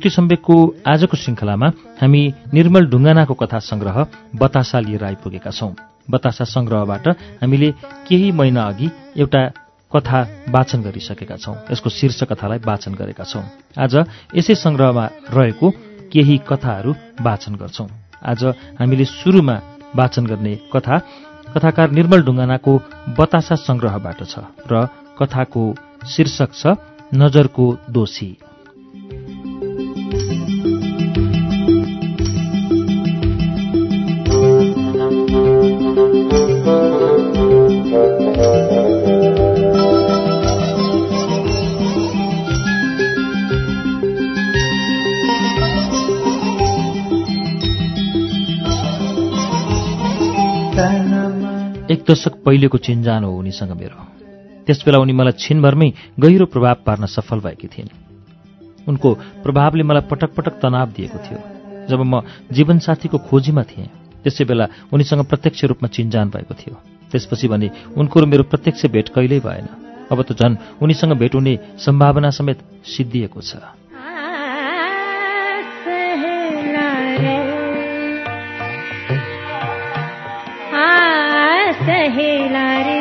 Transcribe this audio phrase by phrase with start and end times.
[0.00, 0.54] श्रुति सम्वेकको
[0.88, 1.68] आजको श्रृङ्खलामा
[2.00, 2.22] हामी
[2.54, 3.96] निर्मल ढुङ्गानाको कथा संग्रह
[4.32, 5.72] बतासा लिएर आइपुगेका छौं।
[6.10, 7.08] बतासा संग्रहबाट
[7.42, 7.70] हामीले
[8.08, 8.88] केही महिना अघि
[9.20, 9.42] एउटा
[9.92, 13.44] कथा वाचन गरिसकेका छौं। यसको शीर्ष कथालाई वाचन गरेका छौं।
[13.76, 13.94] आज
[14.40, 15.04] यसै संग्रहमा
[15.36, 15.70] रहेको
[16.12, 17.88] केही कथाहरू वाचन गर्छौं।
[18.24, 18.44] आज
[18.80, 19.56] हामीले सुरुमा
[19.96, 20.96] वाचन गर्ने कथा
[21.52, 22.72] कथाकार निर्मल ढुङ्गानाको
[23.20, 24.86] बतासा संग्रहबाट छ र
[25.20, 25.64] कथाको
[26.08, 26.80] शीर्षक छ
[27.14, 28.30] नजरको दोषी।
[52.10, 53.98] दशक पहिलेको चिन्जान हो उनीसँग मेरो।
[54.66, 55.88] त्यसबेला उनी मलाई छिनभरमै
[56.20, 57.94] गहिरो प्रभाव पार्न सफल भएकी थिइन्।
[58.88, 59.08] उनको
[59.42, 61.40] प्रभावले मलाई पटक पटक तनाव दिएको थियो।
[61.86, 63.88] जब म जीवनसाथीको खोजीमा थिएँ
[64.22, 66.74] त्यसै बेला उनीसँग प्रत्यक्ष रूपमा चिन्जान भएको थियो।
[67.10, 69.66] त्यसपछि भने उनको र मेरो प्रत्यक्ष भेट कहिल्यै भएन।
[70.10, 73.79] अब त झन् उनीसँग भेट हुने सम्भावना समेत सिद्धिएको छ।
[81.90, 83.00] सहेला रे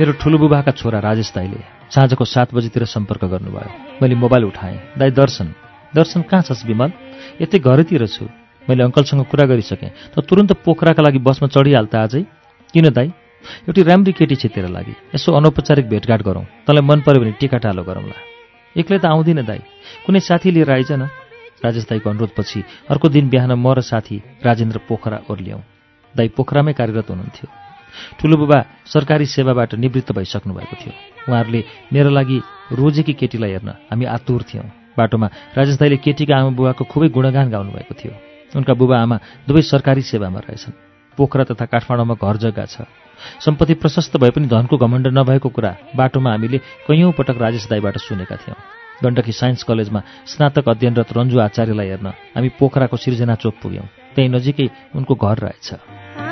[0.00, 1.60] मेरो ठुलो बुबाका छोरा राजेश दाईले
[1.90, 3.70] साँझको सात बजीतिर सम्पर्क गर्नुभयो।
[4.02, 5.54] मैले मोबाइल उठाएँ दाई दर्शन।
[5.94, 6.90] दर्शन कहाँ छस् विमल
[7.40, 8.24] यतै घरतिर छु।
[8.68, 12.22] मैले अङ्कलसँग कुरा गरिसकेँ। त तुरन्त पोखराका लागि बसमा चढिहाल्दा आजै?
[12.74, 13.08] किन दाई?
[13.66, 17.58] एउटी राम्री केटी छ तेरो लागि। यसो अनौपचारिक भेटघाट गरौँ। तँलाई मन पऱ्यो भने टिका
[17.58, 18.16] टालो गरौँला
[18.76, 19.60] एक्लै त आउँदिनँ दाई।
[20.06, 21.08] कुनै साथी लिएर आइज न
[21.64, 25.62] राजेश दाईको अनुरोधपछि अर्को दिन बिहान म र साथी राजेन्द्र पोखरा ओर्ल्याउँ।
[26.14, 27.48] दाई पोखरामै कार्यरत हुनुहुन्थ्यो।
[28.20, 30.92] ठुलो बुबा सरकारी सेवाबाट निवृत्त भइसक्नु भएको थियो।
[31.26, 31.60] उहाँहरूले
[31.92, 32.38] मेरो लागि
[32.78, 37.94] रोजेकी केटीलाई हेर्न हामी आतुर थियौँ। बाटोमा राजेश दाईले केटीका आमा बुबाको खुबै गुणगान गाउनुभएको
[37.96, 38.12] थियो।
[38.52, 39.16] उनका बुबा आमा
[39.48, 40.74] दुवै सरकारी सेवामा रहेछन्।
[41.18, 42.84] पोखरा तथा काठमाडौँमा घर जग्गा छ।
[43.44, 48.36] सम्पत्ति प्रशस्त भए पनि धनको घमण्ड नभएको कुरा बाटोमा हामीले कैयौँ पटक राजेश दाईबाट सुनेका
[48.36, 48.58] थियौँ।
[49.04, 52.06] गण्डकी साइन्स कलेजमा स्नातक अध्ययनरत रन्जु आचार्यलाई हेर्न
[52.36, 56.29] हामी पोखराको सिर्जना चोक पुग्यौँ। त्यहीँ नजिकै उनको घर रहेछ।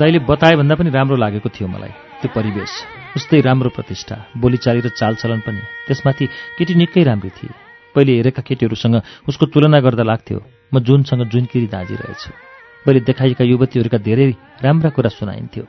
[0.00, 2.72] दाइले बताए भन्दा पनि राम्रो लागेको थियो मलाई त्यो परिवेश
[3.16, 6.24] उस्तै राम्रो प्रतिष्ठा बोलीचाली र चालचलन पनि त्यसमाथि
[6.56, 7.52] केटी निकै राम्री थिए।
[7.94, 8.96] पहिले हेरेका केटीहरूसँग
[9.28, 10.38] उसको तुलना गर्दा लाग्थ्यो
[10.72, 12.30] म जुनसँग जुनकिरी दाँजी रहेछु।
[12.86, 14.28] पहिले देखाइएका युवतीहरूका धेरै
[14.64, 15.64] राम्रा कुरा सुनाइन्थ्यो।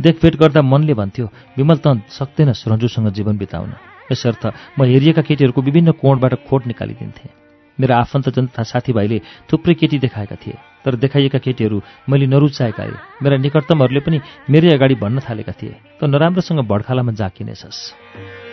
[0.00, 1.26] देखभेट गर्दा मनले भन्थ्यो
[1.58, 3.72] विमल त सक्दैनस् रन्जुसँग जीवन बिताउन।
[4.12, 4.44] यसर्थ
[4.78, 7.45] म हेरिएका केटीहरूको विभिन्न कोणबाट खोट निकालिदिन्थेँ।
[7.80, 9.18] मेरा आफन्तजन तथा साथीभाइले
[9.52, 14.18] थुप्रै केटी देखाएका थिए तर देखाइएका केटीहरू मैले नरुचाएका ए मेरा निकटतमहरूले पनि
[14.50, 18.45] मेरै अगाडि भन्न थालेका थिए त नराम्रोसँग भड्खालामा जाकिनेछस्।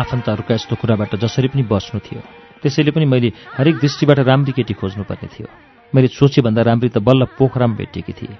[0.00, 2.20] आफन्तहरूका यस्तो कुराबाट जसरी पनि बस्नु थियो।
[2.62, 5.48] त्यसैले पनि मैले हरेक दृष्टिबाट राम्री केटी खोज्नुपर्ने थियो।
[5.92, 8.36] मैले सोचेभन्दा राम्री त बल्ल पोखराम भेटिएकी थिएँ।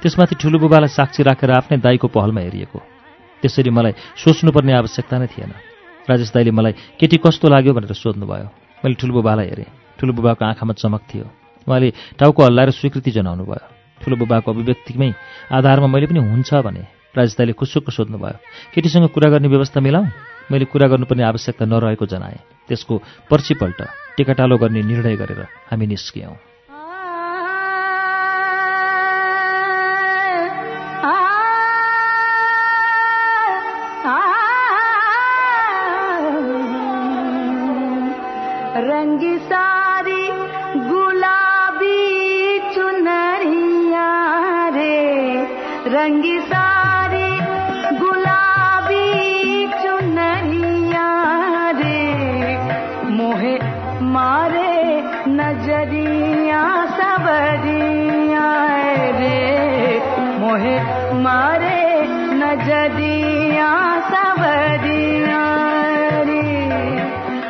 [0.00, 2.78] त्यसमाथि ठुलो बुबालाई साक्षी राखेर आफ्नै दाईको पहलमा हेरिएको।
[3.42, 5.52] त्यसरी मलाई सोच्नुपर्ने आवश्यकता नै थिएन।
[6.08, 7.72] राजेश दाईले मलाई केटी कस्तो लाग्यो?
[7.72, 8.48] भनेर सोध्नुभयो।
[8.82, 9.68] मैले ठुलो बुबालाई हेरेँ।
[9.98, 11.26] ठुलो बुबाको आँखामा चमक थियो।
[11.66, 13.64] उहाँले टाउको हल्लाएर स्वीकृति जनाउनु भयो
[14.00, 15.10] ठुलो बुबाको अभिव्यक्तिमै
[15.48, 16.82] आधारमा मैले पनि हुन्छ भने
[17.16, 18.38] राजदाईले खुसुक्क सोध्नुभयो
[18.74, 20.06] केटीसँग कुरा गर्ने व्यवस्था मिलाउँ
[20.52, 22.38] मैले कुरा गर्नुपर्ने आवश्यकता नरहेको जनाएँ।
[22.68, 22.94] त्यसको
[23.30, 23.78] पर्चिपल्ट
[24.16, 26.53] टिकाटालो गर्ने निर्णय गरेर हामी निस्कियौँ।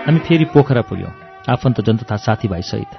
[0.07, 1.13] हामी फेरि पोखरा पुग्यौँ।
[1.51, 2.93] आफन्तजन तथा साथीभाइसहित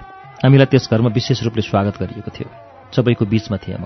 [0.45, 2.49] हामीलाई त्यस घरमा विशेष रूपले स्वागत गरिएको थियो।
[2.95, 3.83] सबैको बीचमा थिएँ म।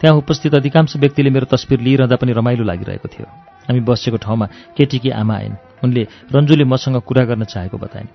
[0.00, 3.26] त्यहाँ उपस्थित अधिकांश व्यक्तिले मेरो तस्विर लिइरहँदा पनि रमाइलो लागिरहेको थियो।
[3.68, 5.54] हामी बसेको ठाउँमा केटीकी आमा आइन्।
[5.84, 8.08] उनले रन्जुले मसँग कुरा गर्न चाहेको बताइन्।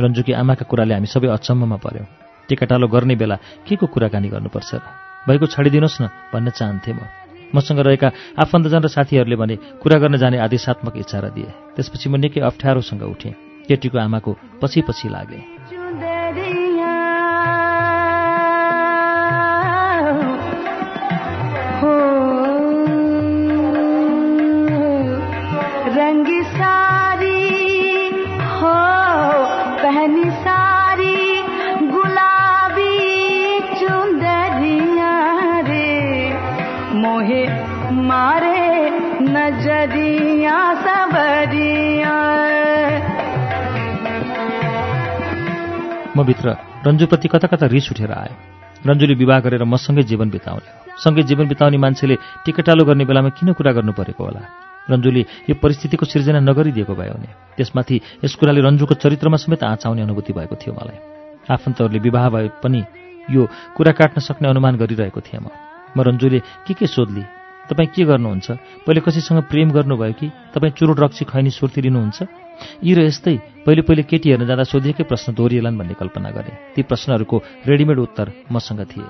[0.00, 2.06] रन्जुकी आमाका कुराले हामी सबै अचम्ममा पऱ्यौँ।
[2.48, 3.36] टिकाटालो गर्ने बेला
[3.68, 4.80] के को कुराकानी गर्नुपर्छ र?
[5.28, 7.21] भएको छाडिदिनुहोस् न भन्न चाहन्थेँ म।
[7.54, 8.08] मसँग रहेका
[8.38, 13.32] आफन्तजन र साथीहरूले भने कुरा गर्न जाने आदेशात्मक इच्छा दिए। त्यसपछि म निकै अप्ठ्यारोसँग उठेँ।
[13.68, 14.32] केटीको आमाको
[14.62, 15.61] पछि पछि लागे।
[46.16, 46.56] म भित्र
[46.86, 48.34] रन्जुप्रति कता कता रिस उठेर आयो।
[48.86, 50.68] रन्जुले विवाह गरेर मसँगै जीवन बिताउने
[51.00, 54.42] सँगै जीवन बिताउने मान्छेले टिकटालो गर्ने बेलामा किन कुरा गर्नु परेको होला?
[54.92, 60.32] रन्जुले यो परिस्थितिको सिर्जना नगरिदिएको भए हुने। त्यसमाथि यस कुराले रन्जुको चरित्रमा समेत आँचाउने अनुभूति
[60.36, 60.98] भएको थियो मलाई।
[61.48, 62.84] आफन्तहरूले विवाह भए पनि
[63.30, 65.48] यो कुरा काट्न सक्ने अनुमान गरिरहेको थिएँ म।
[65.96, 66.38] म रन्जुले
[66.68, 67.24] के के सोध्ली?
[67.72, 68.50] तपाईँ के गर्नुहुन्छ?
[68.84, 70.28] पहिले कसैसँग प्रेम गर्नुभयो कि?
[70.52, 72.41] तपाईँ चुरोट रक्सी खैनी सुर्ती लिनुहुन्छ
[72.84, 73.36] यी र यस्तै
[73.66, 77.36] पहिले पहिले केटी हेर्न जाँदा सोधिएकै प्रश्न दोहोरिएलान् भन्ने कल्पना गरे। ती प्रश्नहरूको
[77.66, 79.08] रेडिमेड उत्तर मसँग थिए।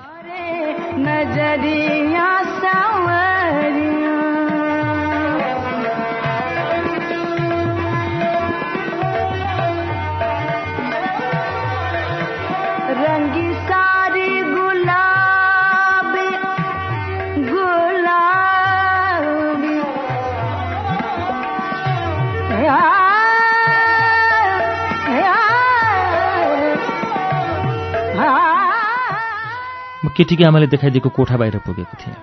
[30.17, 32.17] केटीकी आमाले देखाइदिएको कोठा बाहिर पुगेको थिएँ।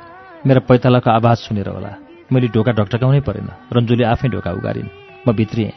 [0.46, 1.90] मेरा पैतालाको आवाज सुनेर होला।
[2.32, 4.88] मैले ढोका ढकढकाउनै परेन। रन्जुले आफै ढोका उगारिन्।
[5.26, 5.74] म भित्रिएँ।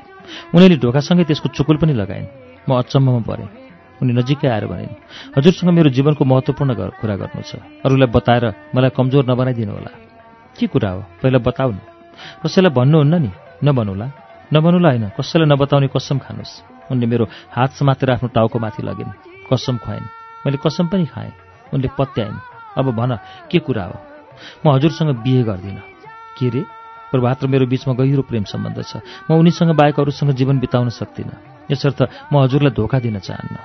[0.54, 2.28] उनीहरूले ढोकासँगै त्यसको चुकुल पनि लगाइन्।
[2.70, 3.50] म अचम्ममा परेँ।
[4.02, 4.94] उनी नजिकै आएर भनिन्
[5.38, 6.72] हजुरसँग मेरो जीवनको महत्त्वपूर्ण
[7.02, 8.46] कुरा गर्नु छ। अरूलाई बताएर
[8.78, 9.92] मलाई कमजोर नबनाइदिनु होला।
[10.54, 11.02] के कुरा हो?
[11.18, 11.80] पहिला बताउ न
[12.46, 13.32] कसैलाई भन्नुहुन्न नि?
[13.66, 14.08] नभनौला।
[14.54, 16.54] नभनौला होइन। कसैलाई नबताउने कसम खानुहोस्।
[16.94, 17.26] उनले मेरो
[17.58, 19.18] हात समातेर आफ्नो टाउको माथि लगिन्।
[19.50, 20.06] कसम खुवाइन्।
[20.46, 22.38] मैले कसम पनि खाएँ। उनले पत्याइन्।
[22.78, 23.18] अब भन
[23.52, 23.98] के कुरा हो?
[24.66, 25.82] म हजुरसँग बिहे गर्दिनँ।
[26.40, 26.62] के रे?
[27.12, 28.98] प्रभात र मेरो बिचमा गहिरो प्रेम सम्बन्ध छ।
[29.32, 32.02] म उनीसँग बाहेक अरूसँग जीवन बिताउन सक्दिनँ। यसर्थ
[32.34, 33.58] म हजुरलाई धोका दिन चाहन्न।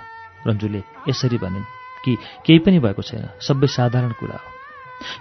[0.47, 1.65] रन्जुले यसरी भनिन्
[2.05, 2.17] कि
[2.47, 4.49] केही पनि भएको छैन। सबै साधारण कुरा हो।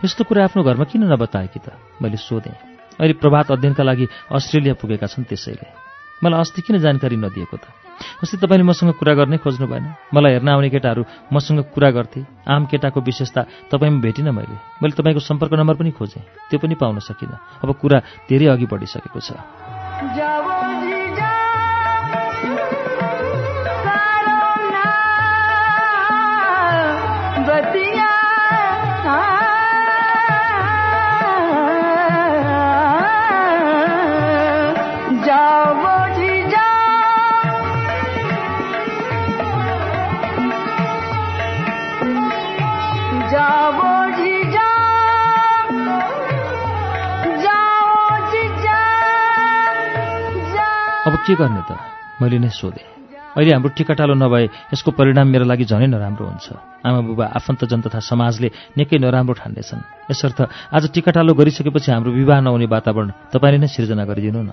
[0.05, 1.71] यस्तो कुरा आफ्नो घरमा किन नबताएकी त?
[2.01, 2.53] मैले सोधेँ।
[2.99, 5.67] अहिले प्रभात अध्ययनका लागि अस्ट्रेलिया पुगेका छन् त्यसैले।
[6.23, 7.86] मलाई अस्ति किन जानकारी नदिएको त?
[8.23, 12.65] अस्ति तपाईँले मसँग कुरा गर्नै खोज्नु भएन। मलाई हेर्न आउने केटाहरू मसँग कुरा गर्थे। आम
[12.65, 17.63] केटाको विशेषता तपाईँमा भेटिनँ मैले। मैले तपाईँको सम्पर्क नम्बर पनि खोजेँ। त्यो पनि पाउन सकिनँ।
[17.63, 17.99] अब कुरा
[18.29, 19.31] धेरै अघि बढिसकेको छ।
[35.27, 35.66] जाओ
[51.27, 51.75] के गर्ने त?
[52.23, 56.47] मैले नै सोधेँ। अहिले हाम्रो टिकाटालो नभए यसको परिणाम मेरो लागि झनै नराम्रो हुन्छ।
[56.87, 58.47] आमा बुबा आफन्तजन तथा समाजले
[58.79, 60.39] निकै नराम्रो ठान्नेछन्। यसर्थ
[60.71, 64.51] आज टिकाटालो गरिसकेपछि हाम्रो विवाह नहुने वातावरण तपाईँले नै सिर्जना गरिदिनु न।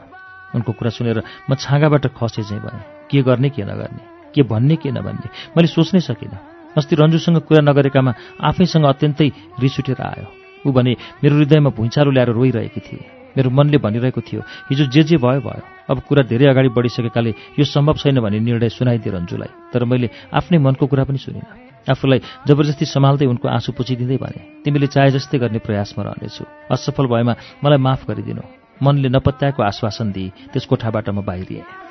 [0.51, 4.03] उनको कुरा सुनेर म छाँगाबाट खसे चाहिँ भएँ के गर्ने के नगर्ने?
[4.35, 5.55] के भन्ने के नभन्ने?
[5.55, 8.13] मैले सोच्नै सकिनँ। अस्ति रन्जुसँग कुरा नगरेकामा
[8.51, 9.29] आफैसँग अत्यन्तै
[9.63, 10.27] रिस उठेर आयो।
[10.67, 15.17] ऊ भने मेरो हृदयमा भुइँचालो ल्याएर रोइरहेकी थिए। मेरो मनले भनिरहेको थियो। हिजो जे जे
[15.17, 19.85] भयो भयो। अब कुरा धेरै अगाडि बढिसकेकाले यो सम्भव छैन भन्ने निर्णय सुनाइदिए रन्जुलाई। तर
[19.85, 25.11] मैले आफ्नै मनको कुरा पनि सुनिनँ आफूलाई जबरजस्ती सम्हाल्दै उनको आँसु पुछिदिँदै भने तिमीले चाहे
[25.17, 28.43] जस्तै गर्ने प्रयासमा रहनेछु। असफल भएमा मलाई माफ गरिदिनु।
[28.81, 31.84] मनले नपत्याएको आश्वासन दिई त्यस कोठाबाट म बाहिरिएँ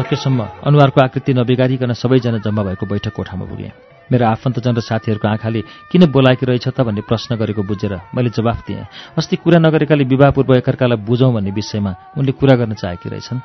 [0.00, 3.72] सकेसम्म अनुहारको आकृति नबिगारिकन सबैजना जम्मा भएको बैठक कोठामा पुगेँ।
[4.10, 5.60] मेरो आफन्तजन र साथीहरूको आँखाले
[5.92, 10.54] किन बोलाएकी रहेछ त भन्ने प्रश्न गरेको बुझेर मैले जवाफ दिएँ अस्ति कुरा नगरेकाले विवाहपूर्व
[10.56, 13.38] एकअर्कालाई बुझौँ भन्ने विषयमा उनले कुरा गर्न चाहेकी रहेछन्।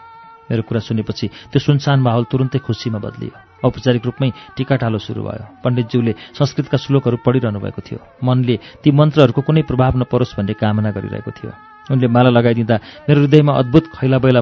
[0.46, 6.14] मेरो कुरा सुनेपछि त्यो सुनसान माहौल तुरुन्तै खुसीमा बदलियो। औपचारिक रूपमै टिकाटालो सुरु भयो। पण्डितज्यूले
[6.34, 11.75] संस्कृतका श्लोकहरू पढिरहनु भएको थियो। मनले ती मन्त्रहरूको कुनै प्रभाव नपरोस् भन्ने कामना गरिरहेको थियो।
[11.92, 12.76] उनले माला लगाइदिँदा
[13.10, 14.42] मेरो हृदयमा अद्भुत खैला बैला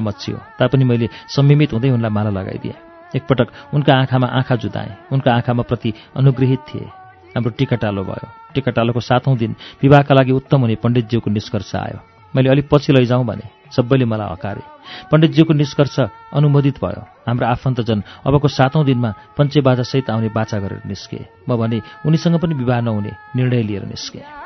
[0.58, 2.74] तापनि मैले संयमित हुँदै उनलाई माला लगाइदिएँ।
[3.16, 6.86] एकपटक उनका आँखामा आँखा जुदाएँ। उनका आँखामा प्रति अनुग्रहित थिए।
[7.34, 11.98] हाम्रो टिकाटालो भयो। टिकाटालोको सातौँ दिन विवाहका लागि उत्तम हुने पण्डितज्यूको निष्कर्ष आयो।
[12.34, 14.62] मैले अलिक पछि लैजाउँ भने सबैले मलाई हकारे
[15.10, 15.98] पण्डितज्यूको निष्कर्ष
[16.34, 22.38] अनुमोदित भयो। हाम्रो आफन्तजन अबको सातौँ दिनमा पञ्चेबाजासहित आउने बाचा गरेर निस्के। म भने उनीसँग
[22.38, 24.43] पनि विवाह नहुने निर्णय लिएर निस्केँ।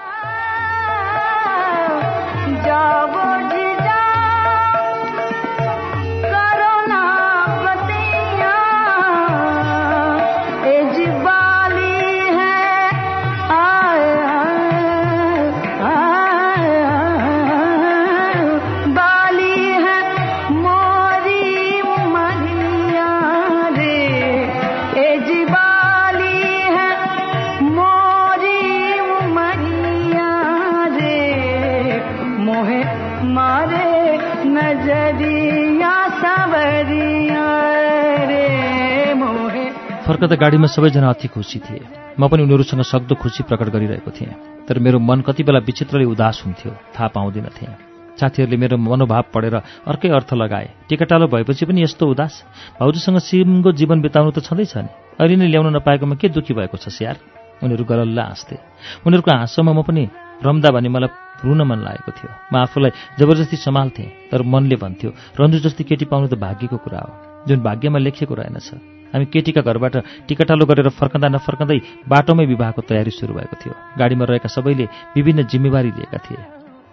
[40.18, 41.78] फर्कदा गाडीमा सबैजना अति खुसी थिए।
[42.18, 46.42] म पनि उनीहरूसँग सक्दो खुसी प्रकट गरिरहेको थिएँ। तर मेरो मन कति बेला विचित्रले उदास
[46.42, 49.54] हुन्थ्यो थाहा पाउँदिनथेँ साथीहरूले मेरो मनोभाव पढेर
[49.86, 52.34] अर्कै अर्थ लगाए। टिकाटालो भएपछि पनि यस्तो उदास?
[52.82, 54.90] भाउजूसँग सिमको जीवन बिताउनु त छँदैछ नि।
[55.22, 57.16] अहिले नै ल्याउन नपाएकोमा के दुःखी भएको छ स्यार
[57.62, 58.58] उनीहरू गलल्ला हाँस्थे।
[59.06, 60.02] उनीहरूको हाँसोमा म पनि
[60.42, 62.90] रम्दा भने मलाई रुन मन लागेको थियो। म आफूलाई
[63.22, 67.10] जबरजस्ती सम्हाल्थेँ तर मनले भन्थ्यो रन्जु जस्ती केटी पाउनु त भाग्यको कुरा हो।
[67.46, 69.94] जुन भाग्यमा लेखिएको रहेनछ। हामी केटीका घरबाट
[70.28, 74.86] टिकाटालो गरेर फर्कँदा नफर्कँदै बाटोमै विवाहको तयारी सुरु भएको थियो। गाडीमा रहेका सबैले
[75.16, 76.42] विभिन्न जिम्मेवारी लिएका थिए।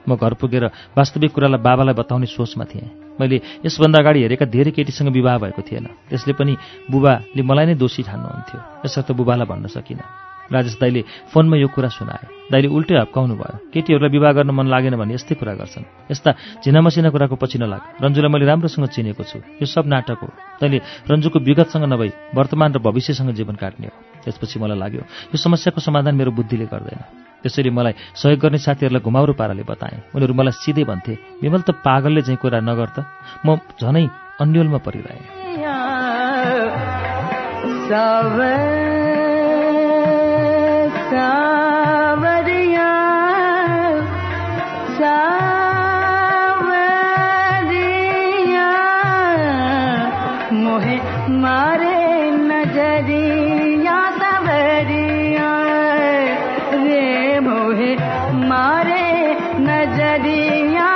[0.07, 0.65] म घर पुगेर
[0.97, 5.85] वास्तविक कुरालाई बाबालाई बताउने सोचमा थिएँ। मैले यसभन्दा अगाडि हेरेका धेरै केटीसँग विवाह भएको थिएन।
[6.09, 6.53] त्यसले पनि
[6.91, 11.01] बुबाले मलाई नै दोषी ठान्नुहुन्थ्यो। यसर्थ बुबालाई भन्न सकिनँ। राजेश दाईले
[11.33, 15.35] फोनमा यो कुरा सुनाए। दाईले उल्टै हप्काउनु भयो केटीहरूलाई विवाह गर्न मन लागेन भने यस्तै
[15.35, 16.29] कुरा गर्छन्। यस्ता
[16.61, 20.27] झिनामसिना कुराको पछि नलाग। रन्जुलाई मैले राम्रोसँग चिनेको छु। यो सब नाटक हो।
[20.61, 20.77] तैँले
[21.09, 25.01] रन्जुको विगतसँग नभई वर्तमान र भविष्यसँग जीवन काट्ने हो। त्यसपछि मलाई लाग्यो
[25.33, 27.01] यो समस्याको समाधान मेरो बुद्धिले गर्दैन।
[27.41, 32.21] त्यसैले मलाई सहयोग गर्ने साथीहरूलाई घुमाउरो पाराले बताएँ। उनीहरू मलाई सिधै भन्थे विमल त पागलले
[32.25, 33.05] चाहिँ कुरा नगर त।
[33.45, 34.05] म झनै
[34.41, 35.21] अन्यलमा परिरहेँ।
[58.49, 59.05] मारे
[59.59, 60.95] नजरिया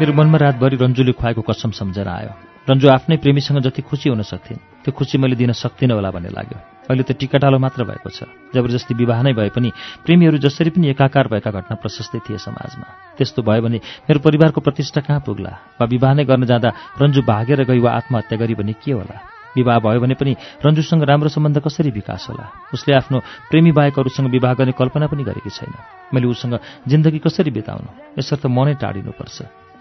[0.00, 2.30] मेरो मनमा रातभरि रन्जुले खुवाएको कसम सम्झेर आयो।
[2.70, 6.58] रन्जु आफ्नै प्रेमीसँग जति खुसी हुन सक्थिन् त्यो खुसी मैले दिन सक्दिनँ होला भन्ने लाग्यो।
[6.86, 8.22] अहिले त टिकाटालो मात्र भएको छ।
[8.54, 9.72] जबरजस्ती विवाह नै भए पनि
[10.06, 15.00] प्रेमीहरू जसरी पनि एकाकार भएका घटना प्रशस्तै थिए समाजमा। त्यस्तो भयो भने मेरो परिवारको प्रतिष्ठा
[15.00, 15.50] कहाँ पुग्ला?
[15.80, 16.70] वा विवाह नै गर्न जाँदा
[17.02, 19.37] रन्जु भागेर गई वा आत्महत्या गरी भने के होला?
[19.56, 20.32] विवाह भयो भने पनि
[20.64, 22.44] रन्जुसँग राम्रो सम्बन्ध कसरी विकास होला?
[22.74, 23.18] उसले आफ्नो
[23.50, 25.72] प्रेमी बाहेकहरूसँग विवाह गर्ने कल्पना पनि गरेकी छैन।
[26.14, 27.88] मैले उसँग जिन्दगी कसरी बिताउनु?
[28.18, 29.36] यसर्थ म नै टाढिनुपर्छ।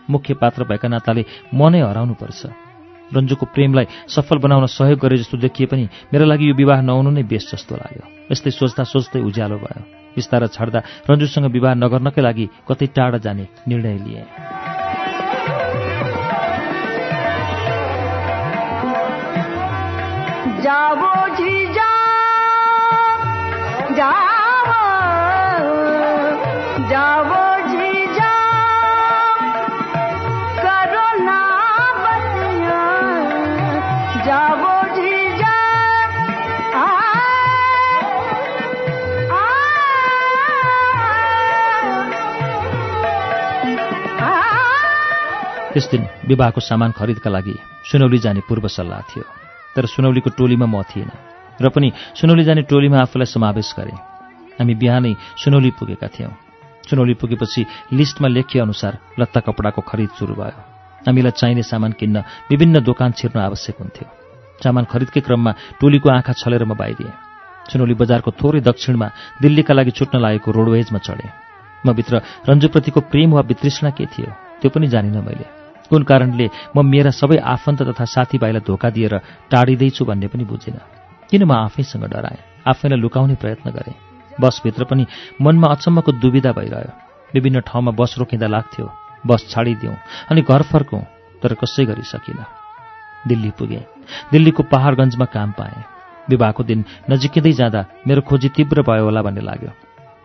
[0.10, 2.42] मुख्य पात्र भएका नाताले म नै हराउनुपर्छ।
[3.14, 7.24] रन्जुको प्रेमलाई सफल बनाउन सहयोग गरे जस्तो देखिए पनि मेरो लागि यो विवाह नहुनु नै
[7.24, 9.82] बेस जस्तो लाग्यो। यस्तै सोच्दा सोच्दै उज्यालो भयो।
[10.16, 14.77] बिस्तारा छाड्दा रन्जुसँग विवाह नगर्नकै लागि कतै टाढा जाने निर्णय लिएँ।
[45.74, 49.24] त्यस दिन विवाहको सामान खरिदका लागि सुनौली जाने पूर्व सल्लाह थियो
[49.76, 51.27] तर सुनौलीको टोलीमा म थिएन।
[51.62, 53.94] र पनि सुनौली जाने टोलीमा आफूलाई समावेश गरे।
[54.58, 56.34] हामी बिहानै सुनौली पुगेका थियौँ।
[56.90, 60.60] सुनौली पुगेपछि लिस्टमा लेखिए अनुसार लत्ता कपडाको खरिद सुरु भयो।
[61.08, 64.08] हामीलाई चाहिने सामान किन्न विभिन्न दोकान छिर्न आवश्यक हुन्थ्यो।
[64.64, 67.14] सामान खरिदकै क्रममा टोलीको आँखा छलेर म बाहिरिएँ।
[67.70, 69.08] सुनौली बजारको थोरै दक्षिणमा
[69.42, 71.32] दिल्लीका लागि छुट्न लागेको रोडवेजमा चढेँ।
[71.86, 75.46] म भित्र रन्जुप्रतिको प्रेम वा वितृष्णा के थियो त्यो पनि जानिनँ मैले।
[75.92, 79.14] कुन कारणले म मेरा सबै आफन्त तथा साथीभाइलाई धोका दिएर
[79.52, 80.97] टाढिँदैछु भन्ने पनि बुझिनँ।
[81.30, 82.40] किन म आफैसँग डराएँ?
[82.68, 83.96] आफैलाई लुकाउने प्रयत्न गरेँ।
[84.42, 85.06] बसभित्र पनि
[85.42, 86.92] मनमा अचम्मको दुविधा भइरह्यो।
[87.34, 88.86] विभिन्न ठाउँमा बस रोकिँदा लाग्थ्यो।
[89.28, 89.96] बस छाडिदिउँ
[90.32, 91.02] अनि घर फर्कौँ
[91.44, 92.46] तर कसै गरी सकिनँ
[93.28, 93.84] दिल्ली पुगेँ।
[94.32, 95.84] दिल्लीको पहाडगञ्जमा काम पाएँ।
[96.30, 99.72] विवाहको दिन नजिकिँदै जाँदा मेरो खोजी तीव्र भयो होला भन्ने लाग्यो।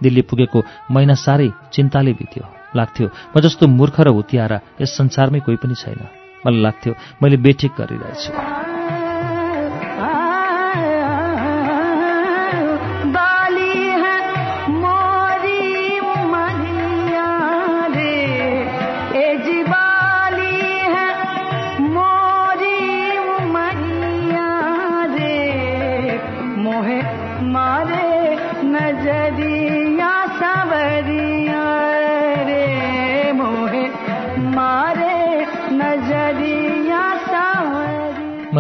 [0.03, 2.45] दिल्ली पुगेको महिना साह्रै चिन्ताले बित्यो।
[2.77, 3.07] लाग्थ्यो
[3.37, 6.01] म जस्तो मूर्ख र हुतियारा यस संसारमै कोही पनि छैन।
[6.47, 6.93] मलाई लाग्थ्यो
[7.23, 8.62] मैले बेठिक गरिरहेछु।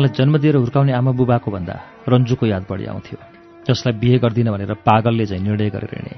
[0.02, 1.74] मलाई जन्म दिएर हुर्काउने आमा बुबाको भन्दा
[2.10, 3.18] रन्जुको याद बढी आउँथ्यो।
[3.62, 6.14] जसलाई बिहे गर्दिनँ भनेर पागलले झैँ निर्णय गरेर हिँडे।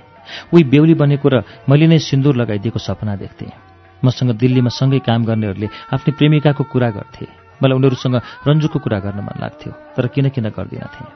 [0.52, 3.52] उही बेहुली बनेको र मैले नै सिन्दुर लगाइदिएको सपना देख्थेँ।
[4.00, 7.26] मसँग दिल्लीमा सँगै काम गर्नेहरूले आफ्नै प्रेमिकाको कुरा गर्थे।
[7.61, 8.16] मलाई उनीहरूसँग
[8.48, 11.09] रन्जुको कुरा गर्न मन लाग्थ्यो तर किन किन गर्दिनथेँ।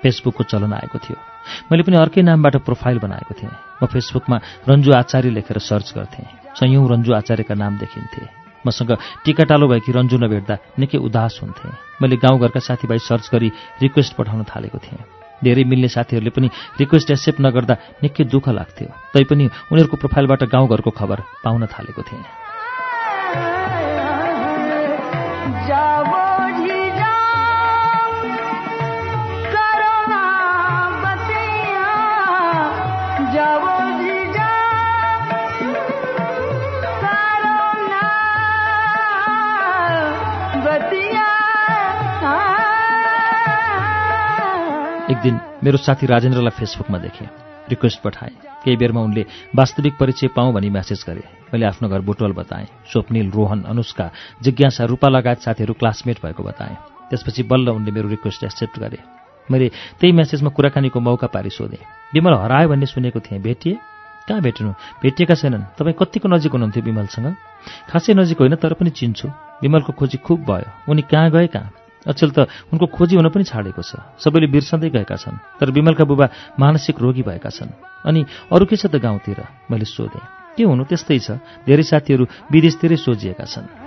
[0.00, 1.16] फेसबुकको चलन आएको थियो।
[1.68, 6.88] मैले पनि अर्कै नामबाट प्रोफाइल बनाएको थिएँ। म फेसबुकमा रन्जु आचार्य लेखेर सर्च गर्थेँ। सयौँ
[6.88, 8.90] रन्जु आचार्यका नाम देखिन्थे। मसँग
[9.24, 11.68] टिकाटालो भएकी रन्जु नभेट्दा निकै उदास हुन्थे।
[12.02, 13.48] मैले गाउँघरका साथीभाइ सर्च गरी
[13.82, 15.04] रिक्वेस्ट पठाउन थालेको थिएँ।
[15.44, 16.48] धेरै मिल्ने साथीहरूले पनि
[16.80, 22.24] रिक्वेस्ट एक्सेप्ट नगर्दा निकै दुःख लाग्थ्यो। तैपनि उनीहरूको प्रोफाइलबाट गाउँघरको खबर पाउन थालेको थिएँ।
[45.10, 47.28] एक दिन मेरो साथी राजेन्द्रलाई फेसबुकमा देखेँ।
[47.68, 48.30] रिक्वेस्ट पठाएँ।
[48.64, 51.22] केही बेरमा उनले वास्तविक परिचय पाऊँ भनी म्यासेज गरे।
[51.54, 54.10] मैले आफ्नो घर बुटवल बताएँ। स्वप्निल रोहन अनुष्का
[54.42, 56.74] जिज्ञासा रूपा लगायत साथीहरू क्लासमेट भएको बताएँ।
[57.10, 58.98] त्यसपछि बल्ल उनले मेरो रिक्वेस्ट एक्सेप्ट गरे।
[59.50, 59.68] मैले
[60.00, 63.78] त्यही म्यासेजमा कुराकानीको मौका पारी सोधेँ। विमल हरायो भन्ने सुनेको थिएँ। भेटिए?
[64.28, 64.72] कहाँ भेट्नु?
[65.02, 67.34] भेटिएका छैनन्। तपाईँ कतिको नजिक हुनुहुन्थ्यो विमलसँग?
[67.90, 69.28] खासै नजिक होइन तर पनि चिन्छु।
[69.62, 71.70] विमलको खोजी खुब भयो। उनी कहाँ गए कहाँ?
[72.06, 72.38] अचेल त
[72.72, 76.26] उनको खोजी हुन पनि छाडेको छ। सबैले बिर्सँदै गएका छन् तर विमलका बुबा
[76.58, 77.70] मानसिक रोगी भएका छन्।
[78.06, 79.68] अनि अरू के छ त गाउँतिर?
[79.70, 81.28] मैले सोधेँ। के हुनु त्यस्तै छ?
[81.66, 83.85] धेरै साथीहरू विदेशतिरै सोझिएका छन्।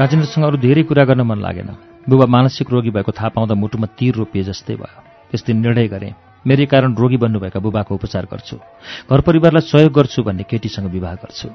[0.00, 1.70] राजेन्द्रसँग अरू धेरै कुरा गर्न मन लागेन।
[2.08, 6.16] बुबा मानसिक रोगी भएको थाहा पाउँदा मुटुमा तीर रोपिए जस्तै भयो। त्यस दिन निर्णय गरेँ
[6.40, 8.56] मेरै कारण रोगी बन्नुभएका बुबाको उपचार गर्छु।
[9.12, 11.48] घर परिवारलाई सहयोग गर्छु भन्ने केटीसँग विवाह गर्छु।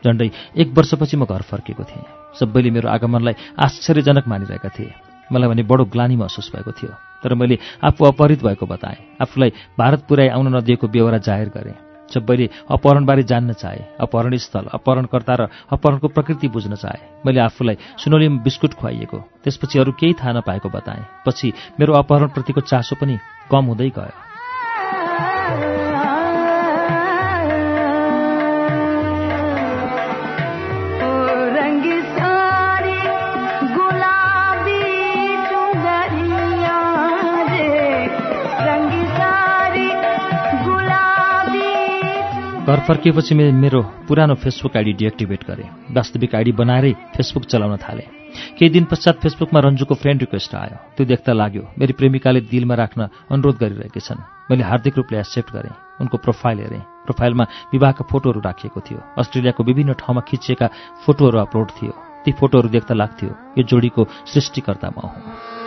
[0.00, 2.08] झन्डै एक वर्षपछि म घर फर्केको थिएँ।
[2.40, 4.96] सबैले मेरो आगमनलाई आश्चर्यजनक मानिरहेका थिए।
[5.28, 10.00] मलाई भने बडो ग्लानी महसुस भएको थियो। तर मैले आफू अपहरित भएको बताएँ। आफूलाई भारत
[10.08, 16.08] पुर्याइ आउन नदिएको बेहोरा जाहेर गरेँ। सबैले अपहरणबारे जान्न चाहे अपहरण स्थल अपहरणकर्ता र अपहरणको
[16.08, 21.52] प्रकृति बुझ्न चाहे। मैले आफूलाई सुनोलीमा बिस्कुट खुवाइएको त्यसपछि अरू केही थाहा नपाएको बताएँ। पछि
[21.80, 23.18] मेरो अपहरणप्रतिको चासो पनि
[23.50, 24.29] कम हुँदै गयो।
[42.66, 48.02] घर फर्किएपछि मे- मेरो पुरानो फेसबुक आइडी डिएक्टिभेट गरेँ। वास्तविक आइडी बनाएरै फेसबुक चलाउन थालेँ।
[48.58, 53.08] केही दिन पश्चात फेसबुकमा रन्जुको फ्रेन्ड रिक्वेस्ट आयो। त्यो देख्दा लाग्यो मेरी प्रेमिकाले दिलमा राख्न
[53.30, 54.16] अनुरोध गरिरहेकी छन्।
[54.50, 55.70] मैले हार्दिक रूपले एक्सेप्ट गरेँ।
[56.00, 60.68] उनको प्रोफाइल हेरेँ। प्रोफाइलमा विवाहका फोटोहरू राखिएको थियो। अस्ट्रेलियाको विभिन्न ठाउँमा खिचिएका
[61.06, 61.94] फोटोहरू अपलोड थियो।
[62.24, 65.59] ती फोटोहरू देख्दा लाग्थ्यो यो जोडीको सृष्टिकर्ता म हुँ।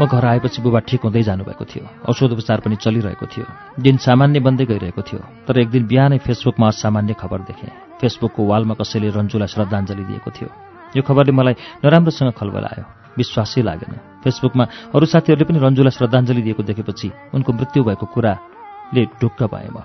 [0.00, 3.44] म घर आएपछि बुबा ठिक हुँदै जानुभएको थियो। औषधोपचार पनि चलिरहेको थियो।
[3.80, 8.74] दिन सामान्य बन्दै गइरहेको थियो। तर एक दिन बिहानै फेसबुकमा असामान्य खबर देखेँ। फेसबुकको वालमा
[8.74, 11.54] कसैले रन्जुलाई श्रद्धाञ्जली दिएको थियो। यो खबरले मलाई
[11.84, 12.84] नराम्रोसँग खलबलायो।
[13.16, 13.92] विश्वासै लागेन।
[14.24, 19.84] फेसबुकमा अरू साथीहरूले पनि रन्जुलाई श्रद्धाञ्जली दिएको देखेपछि उनको मृत्यु भएको कुराले ढुक्क भएँ म।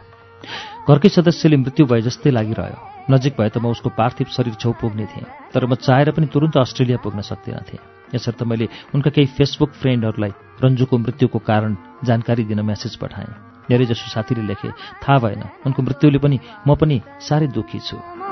[0.88, 2.80] घरकै सदस्यले मृत्यु भए जस्तै लागिरह्यो।
[3.12, 6.58] नजिक भए त म उसको पार्थिव शरीर छेउ पुग्ने थिएँ तर म चाहेर पनि तुरन्त
[6.58, 7.84] अस्ट्रेलिया पुग्न सक्दिनँ थिएँ।
[8.15, 10.32] यसर्थ मैले उनका केही फेसबुक फ्रेन्डहरूलाई
[10.63, 13.32] रन्जुको मृत्युको कारण जानकारी दिन मेसेज पठाएँ।
[13.69, 14.69] धेरैजसो साथीले लेखे
[15.00, 18.30] थाहा भएन उनको मृत्युले पनि म पनि साह्रै दुःखी छु।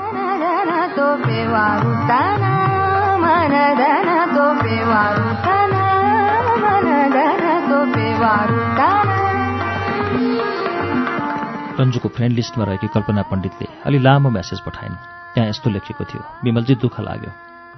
[11.80, 14.94] रन्जुको फ्रेन्ड लिस्टमा रहेकी कल्पना पण्डितले अलि लामो मेसेज पठाइन्।
[15.34, 17.32] त्यहाँ यस्तो लेखेको थियो विमलजी दुःख लाग्यो।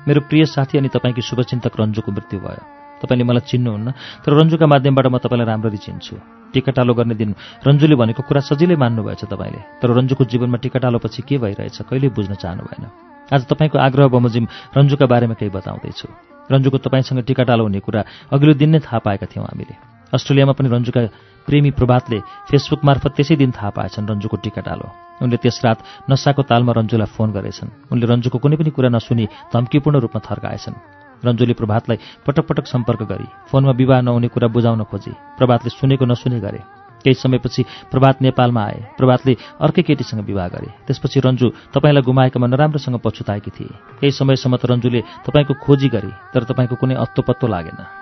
[0.08, 3.88] मेरो प्रिय साथी अनि तपाईँकी शुभचिन्तक रन्जुको मृत्यु भयो। तपाईँले मलाई चिन्नुहुन्न
[4.23, 6.15] तर रन्जुका माध्यमबाट म तपाईँलाई राम्ररी चिन्छु।
[6.55, 7.31] टिकाटालो गर्ने दिन
[7.67, 12.62] रन्जुले भनेको कुरा सजिलै मान्नुभएछ तपाईँले। तर रन्जुको जीवनमा टिकाटालोपछि के भइरहेछ कहिले बुझ्न चाहनु
[12.62, 12.85] भएन।
[13.33, 14.45] आज तपाईँको आग्रह बमोजिम
[14.77, 16.07] रन्जुका बारेमा केही बताउँदैछु।
[16.53, 19.75] रन्जुको तपाईँसँग टिकाटालो हुने कुरा अघिल्लो दिन नै थाहा पाएका थियौँ हामीले।
[20.12, 21.01] अस्ट्रेलियामा पनि रन्जुका
[21.49, 22.19] प्रेमी प्रभातले
[22.53, 24.87] फेसबुक मार्फत त्यसै दिन थाहा पाएछन् रन्जुको टिकाटालो
[25.25, 25.79] उनले त्यस रात
[26.11, 31.54] नसाको तालमा रन्जुलाई फोन गरेछन्। उनले रन्जुको कुनै पनि कुरा नसुनी धम्कीपूर्ण रूपमा थर्काएछन्। रन्जुले
[31.54, 36.61] प्रभातलाई पटक पटक सम्पर्क गरी फोनमा विवाह नहुने कुरा बुझाउन खोजे। प्रभातले सुनेको नसुने गरे।
[37.04, 42.98] केही समयपछि प्रभात नेपालमा आए। प्रभातले अर्कै केटीसँग विवाह गरे। त्यसपछि रन्जु तपाईँलाई गुमाएकामा नराम्रोसँग
[43.04, 48.02] पछुताएकी थिए। केही समयसम्म त रन्जुले तपाईँको खोजी गरे तर तपाईँको कुनै अत्तो पत्तो लागेन।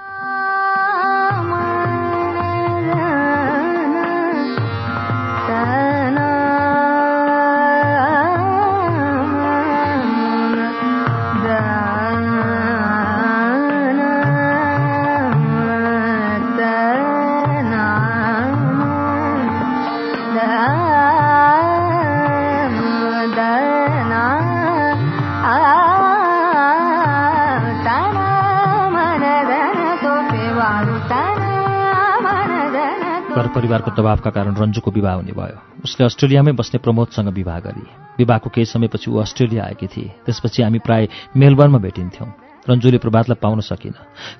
[33.81, 37.85] परिवारको दबावका कारण रन्जुको विवाह हुने भयो। उसले अस्ट्रेलियामै बस्ने प्रमोदसँग विवाह गरी।
[38.19, 42.29] विवाहको केही समयपछि ऊ अस्ट्रेलिया आएकी थिए। त्यसपछि हामी प्राय मेलबर्नमा भेटिन्थ्यौँ।
[42.69, 43.95] रन्जुले प्रभातलाई पाउन सकिन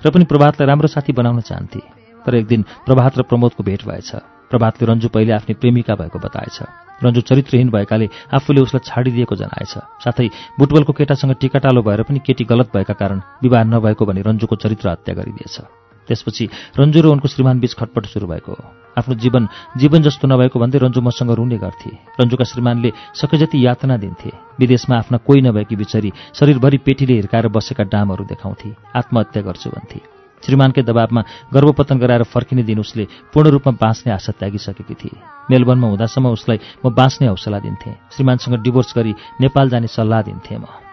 [0.05, 1.81] र पनि प्रभातलाई राम्रो साथी बनाउन चाहन्थे।
[2.25, 4.11] तर एक दिन प्रभात र प्रमोदको भेट भएछ।
[4.51, 6.57] प्रभातले रन्जु पहिले आफ्नी प्रेमिका भएको बताएछ।
[7.01, 9.73] रन्जु चरित्रहीन भएकाले आफूले उसलाई छाडिदिएको जनाएछ।
[10.05, 14.89] साथै बुटबलको केटासँग टिकाटालो भएर पनि केटी गलत भएका कारण विवाह नभएको भने रन्जुको चरित्र
[14.89, 15.80] हत्या गरिदिएछ।
[16.11, 16.45] त्यसपछि
[16.75, 18.53] रन्जु र उनको श्रीमान बीच खटपट सुरु भएको।
[18.99, 19.47] आफ्नो जीवन
[19.79, 24.95] जीवन जस्तो नभएको भन्दै रन्जु मसँग रुने गर्थे। रन्जुका श्रीमानले सके जति यातना दिन्थे। विदेशमा
[24.97, 29.99] आफ्ना कोही नभएकी बिचरी शरीरभरि पेटीले हिर्काएर बसेका डामहरू देखाउँथे। आत्महत्या गर्छु भन्थे।
[30.43, 31.21] श्रीमानकै दबावमा
[31.53, 35.15] गर्भपतन गराएर फर्किने दिन उसले पूर्ण रूपमा बाँच्ने आशा त्यागिसकेकी थिए।
[35.47, 40.90] मेलबर्नमा हुँदासम्म उसलाई म बाँच्ने हौसला दिन्थेँ। श्रीमानसँग डिभोर्स गरी नेपाल जाने सल्लाह दिन्थेँ म।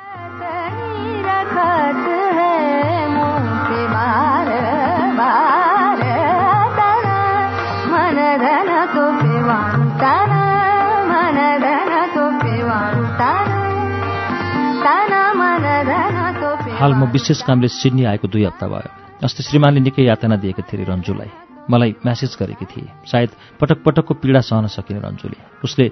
[16.78, 18.90] हाल म विशेष कामले सिडनी आएको दुई हप्ता भयो।
[19.26, 21.30] अस्ति श्रीमानले निकै यातना दिएका थिए रन्जुलाई।
[21.66, 25.84] मलाई म्यासेज गरेकी थिए। सायद पटक पटकको पीडा सहन सकिने रन्जुले। उसले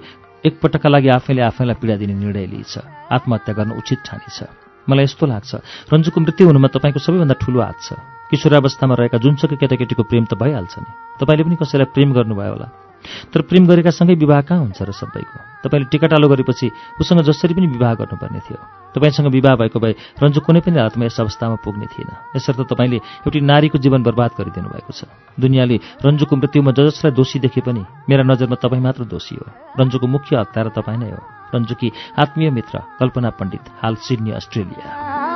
[0.47, 2.73] एकपटकका लागि आफैले आफैलाई पीडा दिने निर्णय लिएछ
[3.11, 4.39] आत्महत्या गर्न उचित ठानेछ।
[4.87, 5.51] मलाई यस्तो लाग्छ
[5.91, 7.99] रन्जुको मृत्यु हुनुमा तपाईँको सबैभन्दा ठुलो हात छ।
[8.31, 12.86] किशोरावस्थामा रहेका जुनसुकै केटाकेटीको प्रेम त भइहाल्छ नि। तपाईँले पनि कसैलाई प्रेम गर्नुभयो होला।
[13.33, 15.37] तर प्रेम गरेका सँगै विवाह कहाँ हुन्छ र सबैको?
[15.63, 16.67] तपाईँले टिकाटालो गरेपछि
[17.01, 18.57] उसँग जसरी पनि विवाह गर्नुपर्ने थियो।
[18.93, 23.39] तपाईँसँग विवाह भएको भए रन्जु कुनै पनि हालतमा यस अवस्थामा पुग्ने थिएन। यसर्थ तपाईँले एउटी
[23.41, 25.05] नारीको जीवन बर्बाद गरिदिनु भएको छ।
[25.39, 29.45] दुनियाँले रन्जुको मृत्युमा ज जसलाई दोषी देखे पनि मेरा नजरमा तपाईँ मात्र दोषी हो।
[29.79, 31.21] रन्जुको मुख्य हत्यारा तपाईँ नै हो।
[31.55, 35.26] रन्जुकी आत्मीय मित्र कल्पना पण्डित हाल सिडनी अस्ट्रेलिया।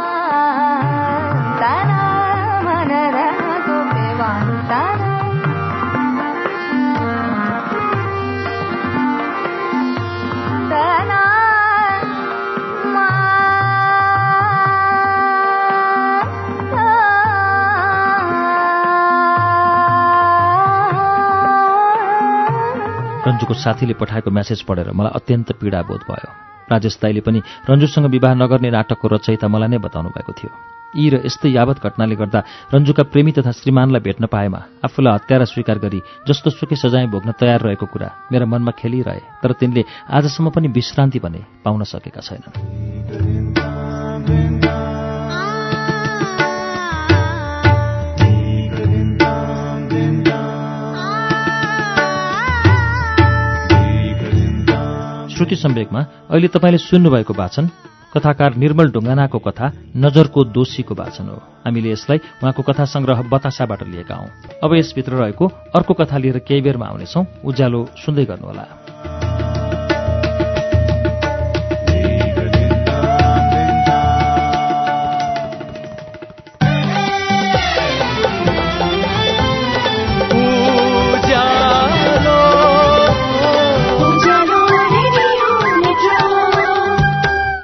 [23.32, 26.30] रन्जुको साथीले पठाएको म्यासेज पढेर मलाई अत्यन्त पीडा बोध भयो।
[26.67, 30.52] राजेश दाईले पनि रन्जुसँग विवाह नगर्ने नाटकको रचयिता मलाई नै बताउनु भएको थियो।
[30.91, 32.39] यी र यस्तै यावत घटनाले गर्दा
[32.76, 37.60] रन्जुका प्रेमी तथा श्रीमानलाई भेट्न पाएमा आफूलाई हत्यारा स्वीकार गरी जस्तो सुकै सजाय भोग्न तयार
[37.63, 42.52] रहेको कुरा मेरा मनमा खेलिरहे तर तिनले आजसम्म पनि विश्रान्ति भने पाउन सकेका छैनन्।
[55.52, 57.68] श्रुति सम्वेकमा अहिले तपाईँले सुन्नुभएको वाचन
[58.16, 61.38] कथाकार निर्मल ढुङ्गानाको कथा नजरको दोषीको वाचन हो।
[61.68, 64.28] हामीले यसलाई उहाँको कथा संग्रह बतासाबाट लिएका हौं।
[64.64, 68.81] अब यसभित्र रहेको अर्को कथा लिएर केही बेरमा आउनेछौ। उज्यालो सुन्दै गर्नुहोला।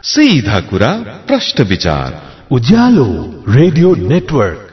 [0.07, 0.89] सीधा कुरा
[1.27, 2.09] प्रश्न विचार।
[2.51, 3.07] Ujyaalo
[3.49, 4.63] radio network.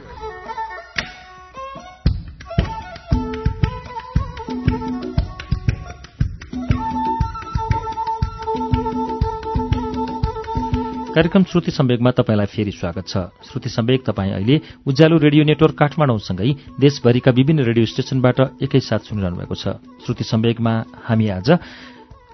[11.15, 13.17] कार्यक्रम श्रुति सम्वेकमा तपाईँलाई फेरि स्वागत छ।
[13.47, 19.55] श्रुति सम्वेक तपाईँ अहिले उज्यालो रेडियो नेटवर्क काठमाडौँसँगै देशभरिका विभिन्न रेडियो स्टेशनबाट एकैसाथ सुनिरहनु भएको
[19.55, 21.51] छ। श्रुति सम्वेकमा हामी आज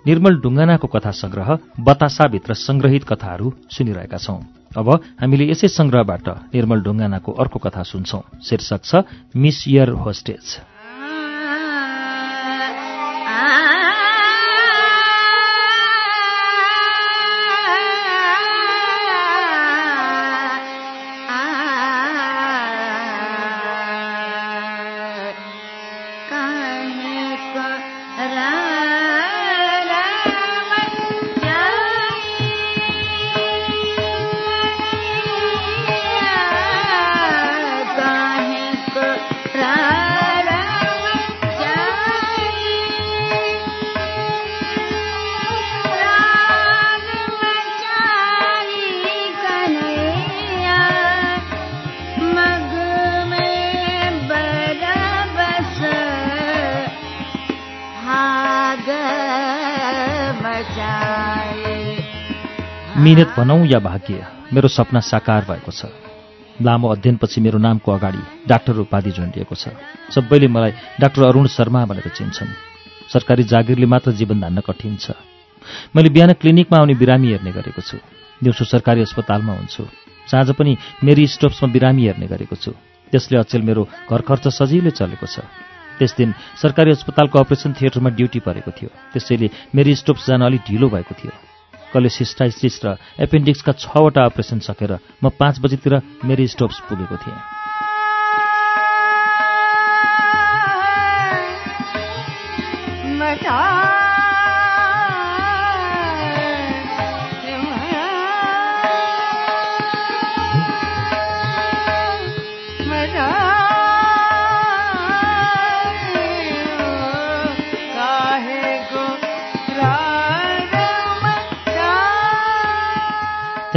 [0.08, 4.40] निर्मल ढुङ्गानाको कथा संग्रह बतासाभित्र संग्रहित कथाहरू सुनिरहेका छौं।
[4.78, 4.90] अब
[5.22, 8.96] हामीले यसै संग्रहबाट निर्मल ढुङ्गानाको अर्को कथा सुन्छौं। शीर्षक छ
[9.36, 10.71] मिस इयर होस्टेज।
[63.12, 65.91] मिहिनेत भनौँ या भाग्य मेरो सपना साकार भएको छ।
[66.63, 69.76] लामो अध्ययनपछि मेरो नामको अगाडि डाक्टर उपाधि झुन्डिएको छ।
[70.15, 72.56] सबैले मलाई डाक्टर अरुण शर्मा भनेर चिन्छन्।
[73.12, 75.12] सरकारी जागिरले मात्र जीवन धान्न कठिन छ।
[75.91, 78.00] मैले बिहान क्लिनिकमा आउने बिरामी हेर्ने गरेको छु।
[78.39, 79.84] दिउँसो सरकारी अस्पतालमा हुन्छु।
[80.32, 82.71] साँझ पनि मेरी स्टोप्समा बिरामी हेर्ने गरेको छु।
[83.12, 85.43] त्यसले अचेल मेरो घर खर्च सजिलै चलेको छ।
[86.00, 86.32] त्यस दिन
[86.63, 91.51] सरकारी अस्पतालको अपरेसन थिएटरमा ड्युटी परेको थियो। त्यसैले मेरी स्टोप्स जान अलिक ढिलो भएको थियो।
[91.93, 94.91] कलेसिस्टाइसिस र एपेन्डिक्सका छवटा अपरेसन सकेर
[95.23, 97.61] म पाँच बजीतिर मेरी स्टोप्स पुगेको थिएँ।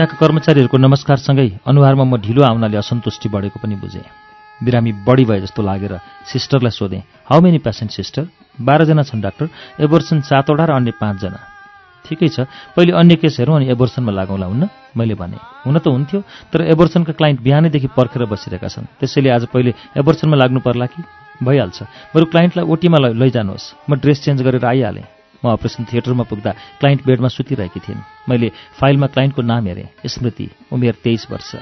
[0.04, 4.04] त्यहाँका कर्मचारीहरूको नमस्कारसँगै अनुहारमा म ढिलो आउनाले असन्तुष्टि बढेको पनि बुझेँ।
[4.60, 5.96] बिरामी बढी भए जस्तो लागेर
[6.28, 8.28] सिस्टरलाई सोधेँ हाउ मेनी पेसेन्ट सिस्टर
[8.60, 9.48] बाह्रजना छन् डाक्टर?
[9.80, 11.40] एबोर्सन सातवटा र अन्य पाँचजना?
[12.04, 12.44] ठिकै छ
[12.76, 14.68] पहिले अन्य केस हेरौँ अनि एबोर्सनमा लागौँला हुन्न?
[14.92, 16.20] मैले भने। हुन त हुन्थ्यो
[16.52, 21.00] तर एबोर्सनका क्लाइन्ट बिहानैदेखि पर्खेर बसिरहेका छन्। त्यसैले आज पहिले एबोर्सनमा लाग्नु पर्ला कि?
[21.40, 21.78] भइहाल्छ
[22.12, 27.28] बरु क्लाइन्टलाई ओटीमा लैजानुहोस्। म ड्रेस चेन्ज गरेर आइहालेँ। म अपरेसन थिएटरमा पुग्दा क्लाइन्ट बेडमा
[27.28, 28.48] सुतिरहेकी थिइन्। मैले
[28.80, 31.54] फाइलमा क्लाइन्टको नाम हेरेँ स्मृति उमेर तेइस वर्ष।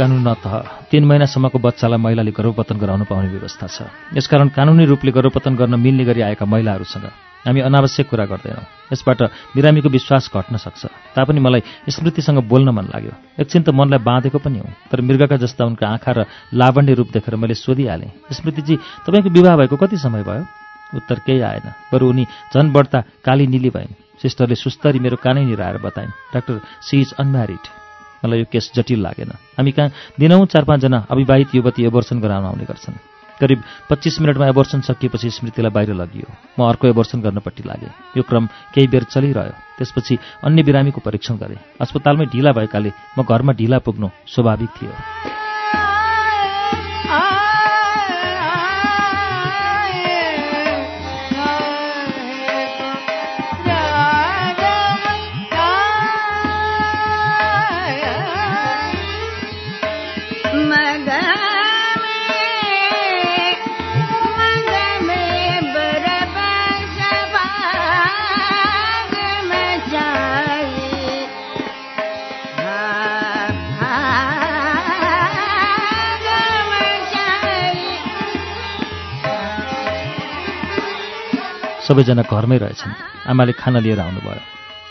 [0.00, 0.44] कानुन न त
[0.88, 3.78] तीन महिनासम्मको बच्चालाई महिलाले गर्भपतन गराउन पाउने व्यवस्था छ।
[4.16, 7.06] यसकारण कानुनी रूपले गर्भपतन गर्न मिल्ने गरी आएका महिलाहरूसँग
[7.44, 9.20] हामी अनावश्यक कुरा गर्दैनौँ। यसबाट
[9.56, 10.82] बिरामीको विश्वास घट्न सक्छ।
[11.16, 15.64] तापनि मलाई स्मृतिसँग बोल्न मन लाग्यो। एकछिन त मनलाई बाँधेको पनि हो तर मृगका जस्ता
[15.64, 20.44] उनका आँखा र लावण्य रूप देखेर मैले सोधिहालेँ स्मृतिजी तपाईँको विवाह भएको कति समय भयो?
[20.96, 25.78] उत्तर केही आएन। बरु उनी झन् बढ्ता काली निली भइन्। सिस्टरले सुस्तरी मेरो कानै निराएर
[25.80, 27.79] बताइन्। डाक्टर सी इज अनम्यारिड
[28.22, 32.64] मलाई यो केस जटिल लागेन। हामी कहाँ दिनौँ चार पाँचजना अविवाहित युवती एबोर्सन गराउन आउने
[32.64, 32.96] गर्छन्।
[33.40, 36.28] करिब पच्चिस मिनटमा एबोर्सन सकिएपछि स्मृतिलाई बाहिर लगियो।
[36.60, 41.56] म अर्को एबोर्सन गर्नपट्टि लागेँ। यो क्रम केही बेर चलिरह्यो। त्यसपछि अन्य बिरामीको परीक्षण गरेँ।
[41.80, 45.29] अस्पतालमै ढिला भएकाले म घरमा ढिला पुग्नु स्वाभाविक थियो।
[81.90, 82.92] सबैजना घरमै रहेछन्।
[83.26, 84.42] आमाले खाना लिएर आउनुभयो।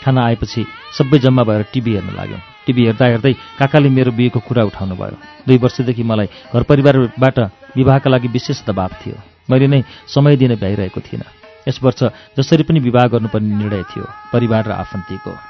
[0.04, 0.60] खाना आएपछि
[0.92, 5.16] सबै जम्मा भएर टिभी हेर्न लाग्यौँ। टिभी हेर्दा हेर्दै काकाले मेरो बिहेको कुरा उठाउनु भयो
[5.48, 7.38] दुई वर्षदेखि मलाई घर परिवारबाट
[7.76, 9.16] विवाहका लागि विशेष दबाव थियो।
[9.48, 9.80] मैले नै
[10.12, 11.28] समय दिन भ्याइरहेको थिइनँ।
[11.68, 12.00] यस वर्ष
[12.36, 15.49] जसरी पनि विवाह गर्नुपर्ने निर्णय थियो परिवार र आफन्तीको।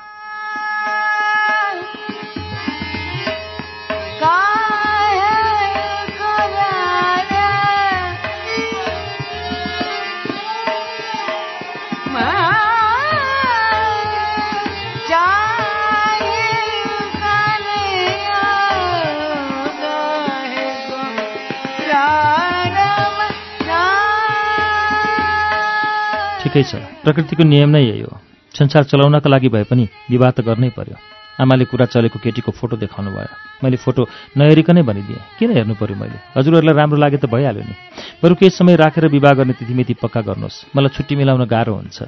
[26.51, 28.19] ठिकै छ। प्रकृतिको नियम नै यही हो।
[28.51, 30.99] संसार चलाउनका लागि भए पनि विवाह त गर्नै पर्यो।
[31.39, 34.03] आमाले कुरा चलेको केटीको फोटो देखाउनु भयो। मैले फोटो
[34.35, 36.19] नहेरिकनै भनिदिएँ। किन हेर्नु पर्यो मैले?
[36.35, 37.75] हजुरहरूलाई राम्रो लागे त भइहाल्यो नि।
[38.19, 41.99] बरु केही समय राखेर विवाह गर्ने तिथिमिति पक्का गर्नुहोस्। मलाई छुट्टी मिलाउन गाह्रो हुन्छ।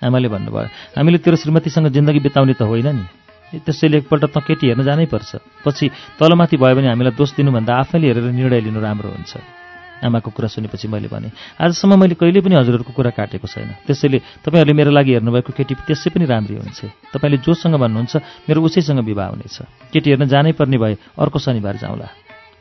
[0.00, 3.04] आमाले भन्नुभयो हामीले तेरो श्रीमतीसँग जिन्दगी बिताउने त होइन नि।
[3.60, 8.06] त्यसैले एकपल्ट त केटी हेर्न जानै पर्छ। पछि तलमाथि भयो भने हामीलाई दोष दिनुभन्दा आफैले
[8.08, 9.61] हेरेर निर्णय लिनु राम्रो हुन्छ।
[10.02, 14.74] आमाको कुरा सुनेपछि मैले भने आजसम्म मैले कहिले पनि हजुरहरूको कुरा काटेको छैन। त्यसैले तपाईँहरूले
[14.74, 16.80] मेरो लागि हेर्नुभएको केटी त्यसै पनि राम्री हुन्छ।
[17.14, 18.14] तपाईँले जोसँग भन्नुहुन्छ
[18.50, 19.56] मेरो उसैसँग विवाह हुनेछ।
[19.92, 22.08] केटी हेर्न जानै पर्ने भए अर्को शनिबार जाउँला।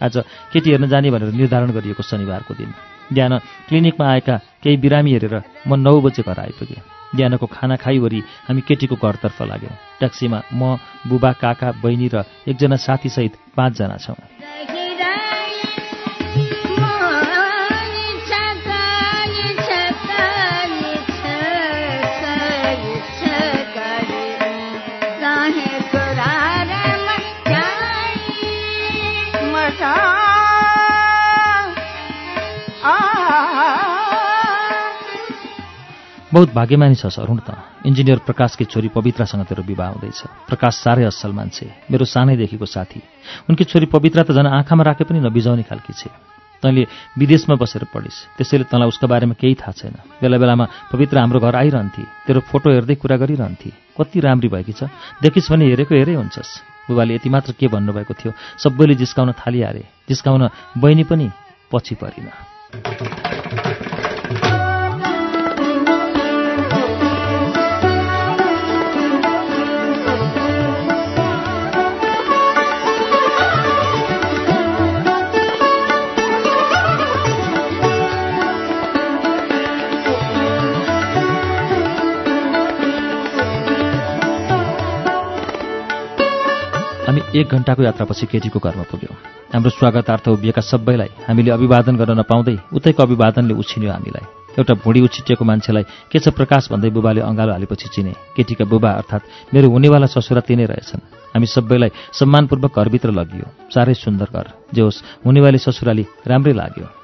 [0.02, 0.16] आज
[0.54, 2.74] केटी हेर्न जाने भनेर निर्धारण गरिएको शनिबारको दिन।
[3.14, 5.36] बिहान क्लिनिकमा आएका केही बिरामी हेरेर
[5.68, 6.82] म नौ बजे घर आइपुगेँ।
[7.16, 13.34] बिहानको खाना खाइवरी हामी केटीको घरतर्फ लाग्यौँ। ट्याक्सीमा म बुबा काका बहिनी र एकजना साथीसहित
[13.58, 14.81] पाँचजना छौँ।
[36.34, 41.32] बहुत भाग्यमानी छ सरुण त। इन्जिनियर प्रकाशकी छोरी पवित्रासँग तेरो विवाह हुँदैछ। प्रकाश साह्रै असल
[41.36, 43.02] मान्छे। मेरो सानैदेखिको साथी।
[43.52, 46.10] उनकी छोरी पवित्रा त झन् आँखामा राखे पनि नबिजाउने खालकी छे।
[46.63, 46.88] तैँले
[47.20, 51.56] विदेशमा बसेर पढिस्। त्यसैले तँलाई उसको बारेमा केही थाहा छैन। बेला बेलामा पवित्र हाम्रो घर
[51.56, 54.88] आइरहन्थे। तेरो फोटो हेर्दै कुरा गरिरहन्थे। कति राम्री भएकी छ।
[55.20, 60.50] देखिस् भने हेरेको हेरै हुन्छस्। बुबाले यति मात्र के भन्नुभएको थियो सबैले जिस्काउन थालिहाले। जिस्काउन
[60.80, 61.28] बहिनी पनि
[61.67, 62.32] पछि परिन।
[87.12, 89.15] हामी एक घन्टाको यात्रापछि केटीको घरमा पुग्यौँ।
[89.52, 95.43] हाम्रो स्वागतार्थ उभिएका सबैलाई हामीले अभिवादन गर्न नपाउँदै उतैको अभिवादनले उछिन्यो हामीलाई। एउटा भुँडी उछिटिएको
[95.43, 100.39] मान्छेलाई के छ प्रकाश भन्दै बुबाले अँगालो हालेपछि चिने। केटीका बुबा अर्थात् मेरो हुनेवाला ससुरा
[100.47, 106.53] तिनै रहेछन्। हामी सबैलाई सम्मानपूर्वक घरभित्र लगियो। साह्रै सुन्दर घर। जे होस् हुनेवाली ससुराली राम्रै
[106.55, 107.01] लाग्यो।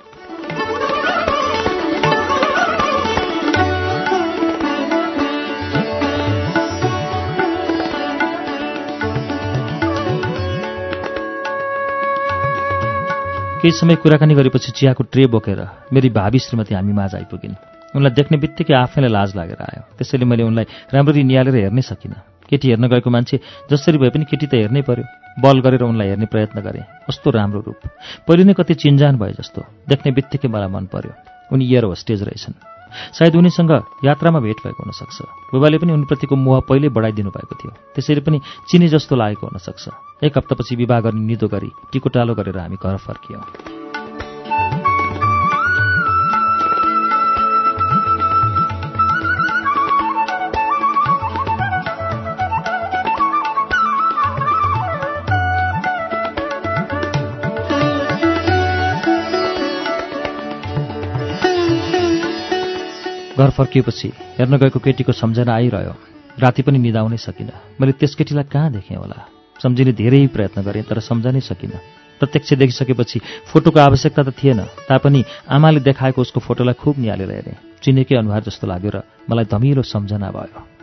[13.68, 15.59] केही समय कुराकानी गरेपछि चियाको ट्रे बोकेर
[15.91, 17.55] मेरी भावी श्रीमती हामी माझ आइपुगिन्।
[17.99, 20.65] उनलाई देख्ने बित्तिकै आफैलाई लाज लागेर आयो। त्यसैले मैले उनलाई
[20.95, 25.03] राम्ररी निहालेर हेर्नै सकिनँ। केटी हेर्न गएको मान्छे जसरी भए पनि केटी त हेर्नै पर्यो।
[25.43, 27.80] बल गरेर उनलाई हेर्ने प्रयत्न गरेँ। कस्तो राम्रो रूप।
[28.24, 31.11] पहिले नै कति चिन्जान भए जस्तो। देख्ने बित्तिकै मलाई मन पर्यो।
[31.51, 32.55] उनी इयर होस्टेज रहेछन्।
[33.20, 33.72] सायद उनीसँग
[34.07, 38.39] यात्रामा भेट भएको हुनसक्छ। बुबाले पनि उनीप्रतिको मोह पहिल्यै बढाइदिनु भएको थियो। त्यसैले पनि
[38.72, 43.41] चिने जस्तो लागेको हुनसक्छ। एक हप्तापछि विवाह गर्ने निदो गरी टिकोटालो गरेर हामी घर फर्कियौँ।
[63.57, 65.93] फर्किएपछि हेर्न गएको केटीको सम्झना आइरह्यो।
[66.39, 69.37] राति पनि निदाउनै सकिनँ। मैले त्यस केटीलाई कहाँ देखेँ होला?
[69.64, 71.80] सम्झिने धेरै प्रयत्न गरेँ तर सम्झनै सकिनँ।
[72.20, 78.16] प्रत्यक्ष देखिसकेपछि फोटोको आवश्यकता त थिएन तापनि आमाले देखाएको उसको फोटोलाई खुब निहालेर हेरेँ। चिनेकै
[78.16, 78.97] अनुहार जस्तो लाग्यो र
[79.30, 80.77] मलाई धमिलो सम्झना भयो।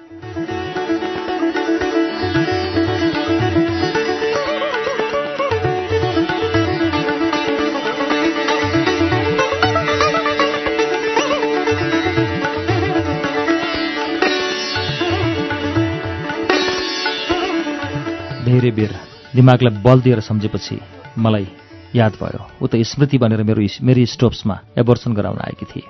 [18.54, 18.92] धेरै बेर
[19.34, 20.78] दिमागलाई बल दिएर सम्झेपछि
[21.18, 21.46] मलाई
[21.94, 25.86] याद भयो। ऊ त स्मृति बनेर मेरो मेरी स्टोप्समा एबोर्सन गराउन आएकी थिए।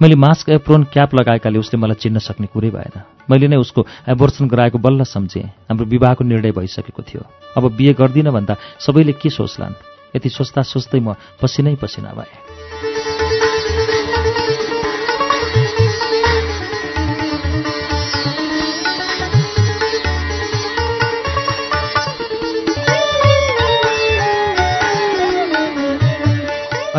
[0.00, 2.96] मैले मास्क एप्रोन क्याप लगाएकाले उसले मलाई चिन्न सक्ने कुरै भएन।
[3.30, 7.22] मैले नै उसको एबोर्सन गराएको बल्ल सम्झेँ। हाम्रो विवाहको निर्णय भइसकेको थियो।
[7.56, 9.74] अब बिहे गर्दिनँ भन्दा सबैले के सोच्लान्?
[10.16, 12.67] यति सोच्दा सोच्दै म पसिनै पसिना भएँ।